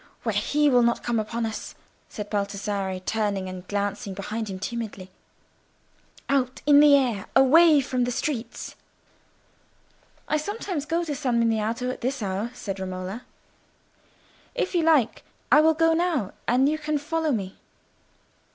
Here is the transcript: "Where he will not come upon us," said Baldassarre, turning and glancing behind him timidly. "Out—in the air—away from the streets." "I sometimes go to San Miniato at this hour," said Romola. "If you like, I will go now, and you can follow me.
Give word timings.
"Where 0.23 0.33
he 0.33 0.67
will 0.67 0.81
not 0.81 1.03
come 1.03 1.19
upon 1.19 1.45
us," 1.45 1.75
said 2.09 2.31
Baldassarre, 2.31 2.99
turning 3.01 3.47
and 3.47 3.67
glancing 3.67 4.15
behind 4.15 4.49
him 4.49 4.57
timidly. 4.57 5.11
"Out—in 6.27 6.79
the 6.79 6.95
air—away 6.95 7.81
from 7.81 8.05
the 8.05 8.11
streets." 8.11 8.75
"I 10.27 10.37
sometimes 10.37 10.87
go 10.87 11.03
to 11.03 11.13
San 11.13 11.39
Miniato 11.39 11.91
at 11.93 12.01
this 12.01 12.23
hour," 12.23 12.49
said 12.55 12.79
Romola. 12.79 13.25
"If 14.55 14.73
you 14.73 14.81
like, 14.81 15.23
I 15.51 15.61
will 15.61 15.75
go 15.75 15.93
now, 15.93 16.31
and 16.47 16.67
you 16.67 16.79
can 16.79 16.97
follow 16.97 17.31
me. 17.31 17.59